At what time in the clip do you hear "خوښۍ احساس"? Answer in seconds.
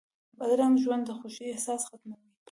1.17-1.81